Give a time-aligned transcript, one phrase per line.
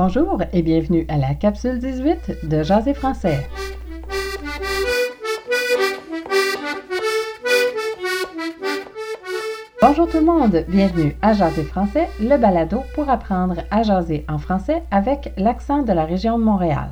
[0.00, 3.48] Bonjour et bienvenue à la capsule 18 de Jaser français.
[9.82, 14.38] Bonjour tout le monde, bienvenue à Jaser français, le balado pour apprendre à jaser en
[14.38, 16.90] français avec l'accent de la région de Montréal.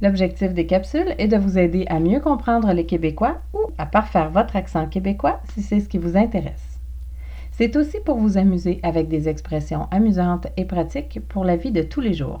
[0.00, 4.30] L'objectif des capsules est de vous aider à mieux comprendre les Québécois ou à parfaire
[4.30, 6.77] votre accent québécois si c'est ce qui vous intéresse.
[7.58, 11.82] C'est aussi pour vous amuser avec des expressions amusantes et pratiques pour la vie de
[11.82, 12.40] tous les jours.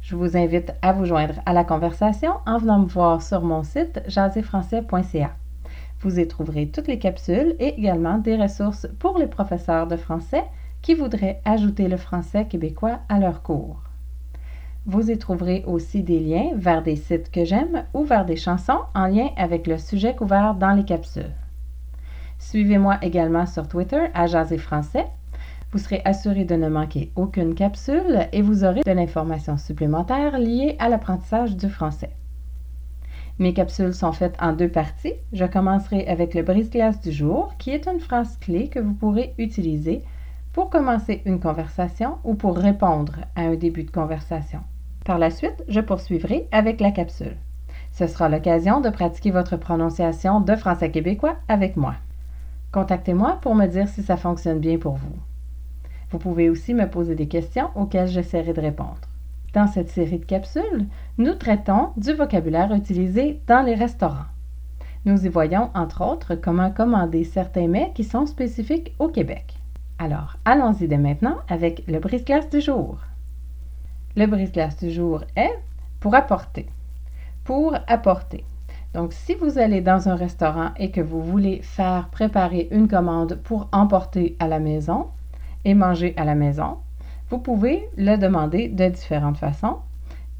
[0.00, 3.64] Je vous invite à vous joindre à la conversation en venant me voir sur mon
[3.64, 5.32] site jaserfrançais.ca.
[6.02, 10.44] Vous y trouverez toutes les capsules et également des ressources pour les professeurs de français
[10.82, 13.82] qui voudraient ajouter le français québécois à leur cours.
[14.86, 18.82] Vous y trouverez aussi des liens vers des sites que j'aime ou vers des chansons
[18.94, 21.34] en lien avec le sujet couvert dans les capsules.
[22.42, 25.06] Suivez-moi également sur Twitter à Jaser Français.
[25.70, 30.76] Vous serez assuré de ne manquer aucune capsule et vous aurez de l'information supplémentaire liée
[30.78, 32.10] à l'apprentissage du français.
[33.38, 35.14] Mes capsules sont faites en deux parties.
[35.32, 39.34] Je commencerai avec le brise-glace du jour, qui est une phrase clé que vous pourrez
[39.38, 40.02] utiliser
[40.52, 44.60] pour commencer une conversation ou pour répondre à un début de conversation.
[45.06, 47.36] Par la suite, je poursuivrai avec la capsule.
[47.92, 51.94] Ce sera l'occasion de pratiquer votre prononciation de français québécois avec moi.
[52.72, 55.16] Contactez-moi pour me dire si ça fonctionne bien pour vous.
[56.10, 59.00] Vous pouvez aussi me poser des questions auxquelles j'essaierai de répondre.
[59.52, 60.86] Dans cette série de capsules,
[61.18, 64.24] nous traitons du vocabulaire utilisé dans les restaurants.
[65.04, 69.58] Nous y voyons, entre autres, comment commander certains mets qui sont spécifiques au Québec.
[69.98, 72.98] Alors, allons-y dès maintenant avec le brise-glace du jour.
[74.16, 75.58] Le brise-glace du jour est
[76.00, 76.66] pour apporter.
[77.44, 78.44] Pour apporter.
[78.94, 83.38] Donc, si vous allez dans un restaurant et que vous voulez faire préparer une commande
[83.42, 85.06] pour emporter à la maison
[85.64, 86.76] et manger à la maison,
[87.30, 89.78] vous pouvez le demander de différentes façons.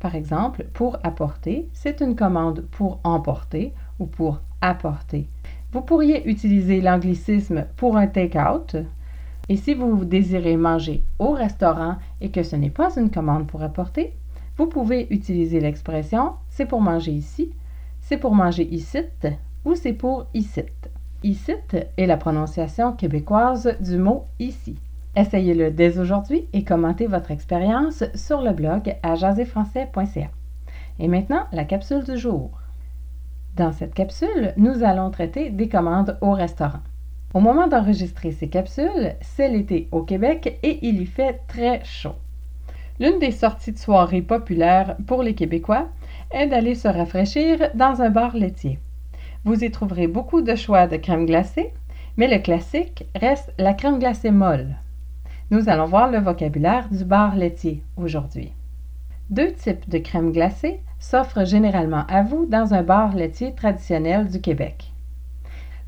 [0.00, 5.28] Par exemple, pour apporter, c'est une commande pour emporter ou pour apporter.
[5.72, 8.76] Vous pourriez utiliser l'anglicisme pour un take-out,
[9.48, 13.62] et si vous désirez manger au restaurant et que ce n'est pas une commande pour
[13.62, 14.12] apporter,
[14.58, 17.50] vous pouvez utiliser l'expression c'est pour manger ici,
[18.12, 18.98] c'est pour manger ici
[19.64, 20.60] ou c'est pour ici?
[21.22, 21.52] Ici
[21.96, 24.76] est la prononciation québécoise du mot ici.
[25.16, 30.28] Essayez-le dès aujourd'hui et commentez votre expérience sur le blog à jaserfrançais.ca.
[30.98, 32.50] Et maintenant, la capsule du jour.
[33.56, 36.82] Dans cette capsule, nous allons traiter des commandes au restaurant.
[37.32, 42.16] Au moment d'enregistrer ces capsules, c'est l'été au Québec et il y fait très chaud.
[43.00, 45.88] L'une des sorties de soirée populaires pour les Québécois
[46.32, 48.78] est d'aller se rafraîchir dans un bar laitier.
[49.44, 51.72] Vous y trouverez beaucoup de choix de crème glacée,
[52.16, 54.76] mais le classique reste la crème glacée molle.
[55.50, 58.52] Nous allons voir le vocabulaire du bar laitier aujourd'hui.
[59.30, 64.40] Deux types de crème glacée s'offrent généralement à vous dans un bar laitier traditionnel du
[64.40, 64.92] Québec.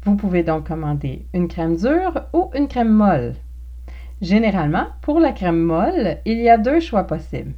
[0.05, 3.35] Vous pouvez donc commander une crème dure ou une crème molle.
[4.21, 7.53] Généralement, pour la crème molle, il y a deux choix possibles.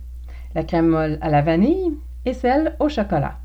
[0.54, 1.92] La crème molle à la vanille
[2.26, 3.36] et celle au chocolat.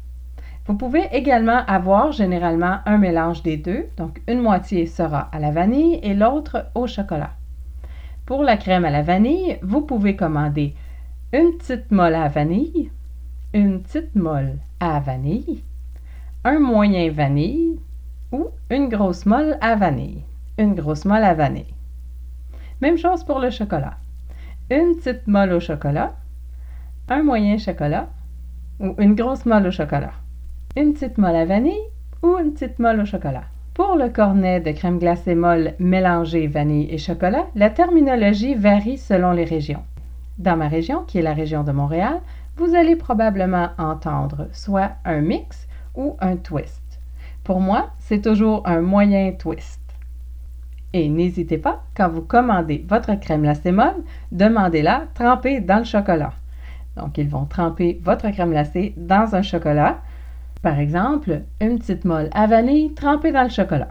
[0.66, 5.52] Vous pouvez également avoir généralement un mélange des deux, donc une moitié sera à la
[5.52, 7.32] vanille et l'autre au chocolat.
[8.26, 10.76] Pour la crème à la vanille, vous pouvez commander
[11.34, 12.92] une petite molle à vanille,
[13.54, 15.64] une petite molle à vanille,
[16.44, 17.80] un moyen vanille
[18.32, 20.24] ou une grosse molle à vanille.
[20.58, 21.74] Une grosse molle à vanille.
[22.82, 23.98] Même chose pour le chocolat.
[24.70, 26.14] Une petite molle au chocolat,
[27.10, 28.10] un moyen chocolat
[28.82, 30.14] ou une grosse molle au chocolat.
[30.76, 31.88] Une petite molle à vanille
[32.24, 33.44] ou une petite molle au chocolat.
[33.74, 39.32] Pour le cornet de crème glacée molle mélangée vanille et chocolat, la terminologie varie selon
[39.32, 39.84] les régions.
[40.38, 42.20] Dans ma région, qui est la région de Montréal,
[42.58, 46.82] vous allez probablement entendre soit un mix ou un twist.
[47.44, 49.80] Pour moi, c'est toujours un moyen twist.
[50.94, 56.34] Et n'hésitez pas, quand vous commandez votre crème glacée molle, demandez-la trempée dans le chocolat.
[56.98, 60.00] Donc, ils vont tremper votre crème glacée dans un chocolat.
[60.62, 63.90] Par exemple, une petite molle à vanille trempée dans le chocolat.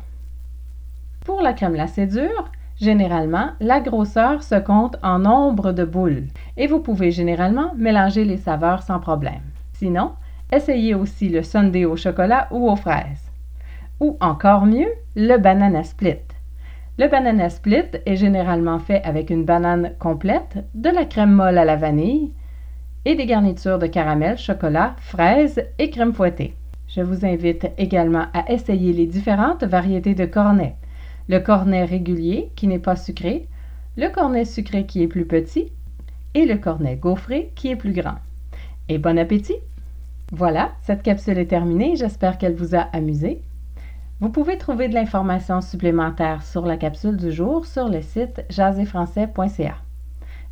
[1.24, 2.50] Pour la crème glacée dure,
[2.80, 6.24] généralement, la grosseur se compte en nombre de boules
[6.56, 9.42] et vous pouvez généralement mélanger les saveurs sans problème.
[9.72, 10.12] Sinon,
[10.52, 13.30] essayez aussi le sundae au chocolat ou aux fraises
[14.00, 16.16] ou encore mieux, le banana split.
[16.98, 21.64] Le banana split est généralement fait avec une banane complète, de la crème molle à
[21.64, 22.32] la vanille
[23.04, 26.54] et des garnitures de caramel, chocolat, fraises et crème fouettée.
[26.88, 30.76] Je vous invite également à essayer les différentes variétés de cornet.
[31.28, 33.46] Le cornet régulier qui n'est pas sucré,
[33.96, 35.70] le cornet sucré qui est plus petit
[36.34, 38.16] et le cornet gaufré qui est plus grand.
[38.88, 39.56] Et bon appétit!
[40.32, 43.40] Voilà, cette capsule est terminée, j'espère qu'elle vous a amusé.
[44.20, 49.74] Vous pouvez trouver de l'information supplémentaire sur la capsule du jour sur le site jaséfrançais.ca.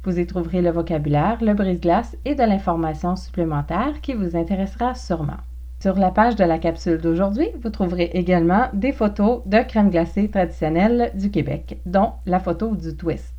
[0.09, 5.37] Vous y trouverez le vocabulaire, le brise-glace et de l'information supplémentaire qui vous intéressera sûrement.
[5.81, 10.31] Sur la page de la capsule d'aujourd'hui, vous trouverez également des photos de crème glacée
[10.31, 13.35] traditionnelle du Québec, dont la photo du twist.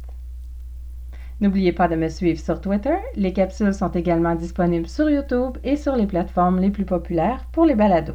[1.41, 2.97] N'oubliez pas de me suivre sur Twitter.
[3.15, 7.65] Les capsules sont également disponibles sur YouTube et sur les plateformes les plus populaires pour
[7.65, 8.13] les balados.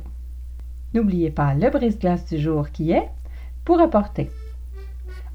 [0.95, 3.09] N'oubliez pas le brise-glace du jour qui est
[3.65, 4.31] pour apporter.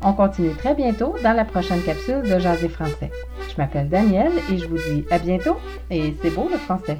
[0.01, 3.11] On continue très bientôt dans la prochaine capsule de Jaser français.
[3.49, 5.57] Je m'appelle Danielle et je vous dis à bientôt
[5.91, 6.97] et c'est beau le français.